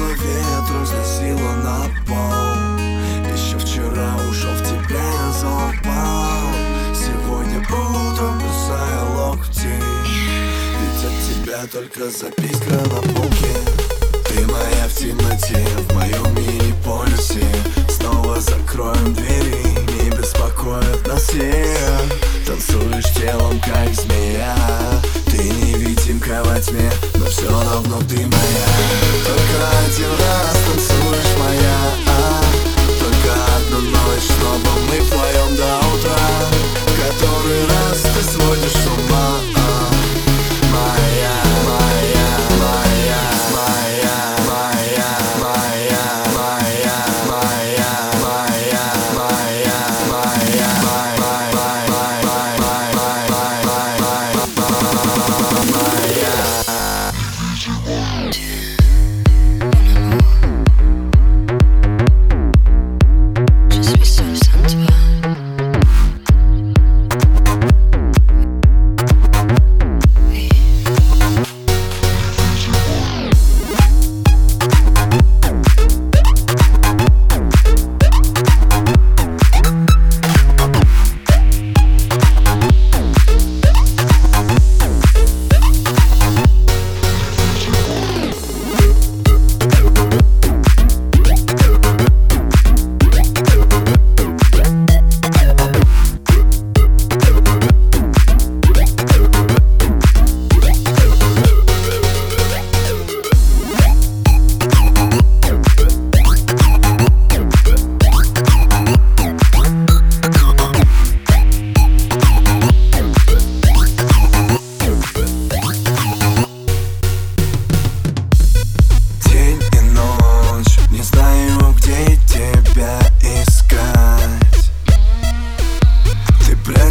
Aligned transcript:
Угрожала 0.00 0.12
ветру, 0.12 0.86
сносила 0.86 1.52
на 1.62 1.84
пол 2.06 3.32
Еще 3.32 3.58
вчера 3.58 4.16
ушел 4.30 4.52
в 4.52 4.62
тебя, 4.62 4.98
я 4.98 5.32
запал. 5.32 6.48
Сегодня 6.94 7.58
утром 7.60 8.38
бросая 8.38 9.04
локти. 9.14 9.68
Ведь 10.80 11.04
от 11.04 11.12
тебя 11.28 11.66
только 11.70 12.10
записка 12.10 12.72
на 12.72 13.02
полке. 13.12 13.56
Ты 14.28 14.46
моя 14.46 14.88
в 14.88 14.94
темноте, 14.94 15.66
в 15.88 15.94
моем 15.94 16.34
мини-полюсе 16.34 17.44
Снова 17.88 18.40
закроем 18.40 19.14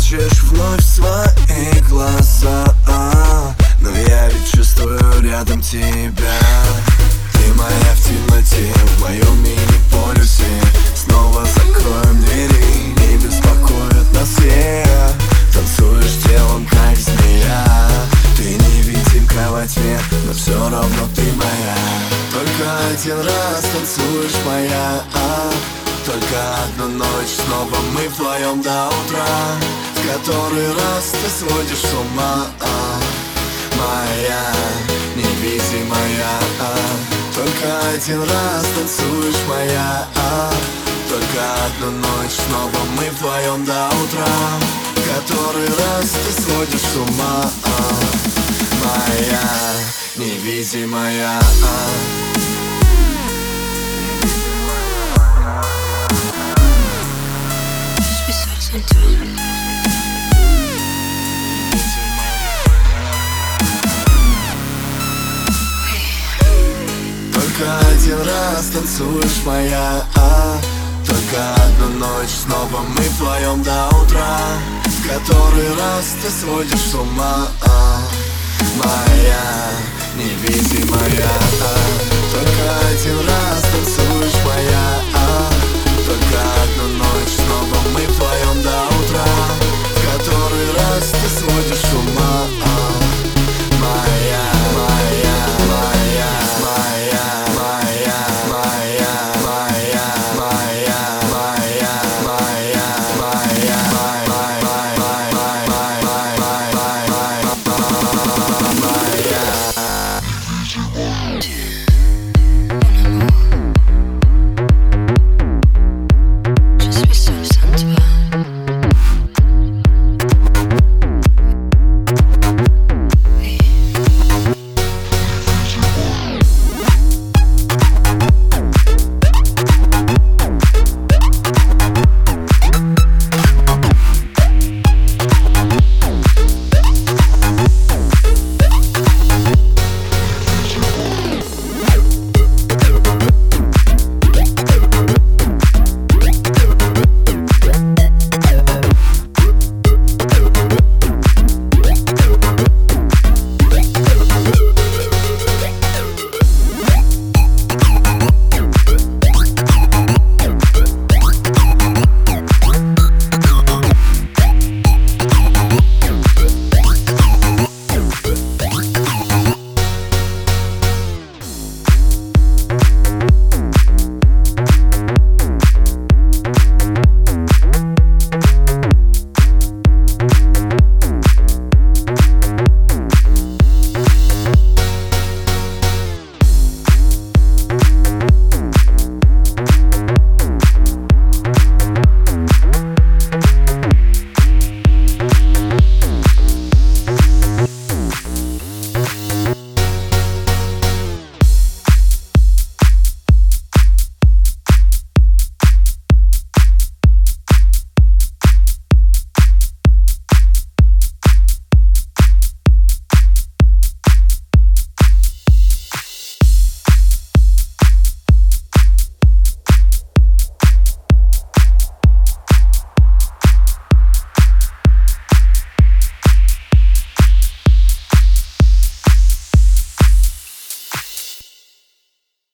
Прячешь 0.09 0.41
вновь 0.41 0.83
свои 0.83 1.81
глаза 1.87 2.65
Но 3.79 3.91
я 3.91 4.27
ведь 4.29 4.51
чувствую 4.51 4.99
рядом 5.21 5.61
тебя. 5.61 6.39
Ты 7.33 7.53
моя 7.53 7.93
в 7.95 8.01
темноте, 8.01 8.73
в 8.73 9.01
моем 9.01 9.43
мини-полюсе. 9.43 10.45
Снова 10.95 11.45
закроем 11.45 12.23
двери, 12.23 12.95
не 12.97 13.17
беспокоят 13.17 14.11
нас 14.13 14.29
всех 14.29 15.11
Танцуешь 15.53 16.17
телом, 16.23 16.65
как 16.71 16.97
змея. 16.97 17.65
Ты 18.35 18.55
невидимка 18.55 19.51
во 19.51 19.67
тьме, 19.67 19.99
но 20.25 20.33
все 20.33 20.57
равно 20.57 21.07
ты 21.15 21.21
моя. 21.33 21.77
Только 22.33 22.87
один 22.91 23.19
раз 23.27 23.63
танцуешь 23.71 24.43
моя? 24.43 25.03
Только 26.03 26.63
одну 26.63 26.97
ночь, 26.97 27.37
снова 27.45 27.77
мы 27.93 28.09
вдвоем 28.09 28.63
до 28.63 28.87
утра 28.87 29.59
который 30.07 30.67
раз 30.73 31.11
ты 31.11 31.29
сводишь 31.29 31.79
с 31.79 31.93
ума 31.93 32.47
а? 32.59 32.99
Моя, 33.77 34.53
невидимая 35.15 36.39
а? 36.59 36.75
Только 37.35 37.89
один 37.93 38.21
раз 38.21 38.65
танцуешь 38.75 39.41
моя 39.47 40.07
а? 40.15 40.51
Только 41.09 41.41
одну 41.65 41.91
ночь, 41.91 42.37
снова 42.47 42.85
мы 42.97 43.09
вдвоем 43.09 43.65
до 43.65 43.87
утра 43.87 44.35
Который 45.15 45.67
раз 45.67 46.09
ты 46.09 46.41
сводишь 46.41 46.81
с 46.81 46.95
ума 46.95 47.49
а? 47.63 47.79
Моя, 48.83 49.41
невидимая 50.15 51.39
а? 51.39 52.19
Танцуешь 68.67 69.43
моя 69.45 70.03
а? 70.15 70.57
Только 71.05 71.55
одну 71.55 71.99
ночь, 71.99 72.29
снова 72.29 72.81
мы 72.81 73.01
вдвоем 73.01 73.63
до 73.63 73.87
утра 73.87 74.37
В 74.85 75.07
который 75.07 75.69
раз 75.75 76.15
ты 76.21 76.29
сводишь 76.29 76.91
с 76.91 76.93
ума 76.93 77.47
а? 77.65 78.01
Моя, 78.75 79.69